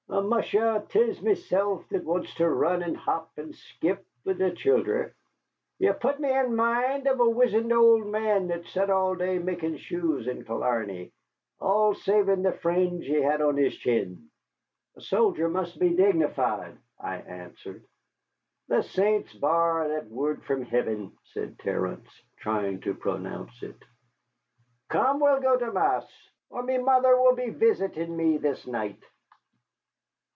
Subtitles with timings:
[0.13, 0.85] "Amusha!
[0.89, 5.13] 'tis mesilf that wants to run and hop and skip wid the childher.
[5.79, 9.77] Ye put me in mind of a wizened old man that sat all day makin'
[9.77, 11.11] shoes in Killarney,
[11.61, 14.29] all savin' the fringe he had on his chin."
[14.97, 17.85] "A soldier must be dignified," I answered.
[18.67, 23.77] "The saints bar that wurrd from hiven," said Terence, trying to pronounce it.
[24.89, 26.05] "Come, we'll go to mass,
[26.49, 29.01] or me mother will be visitin' me this night."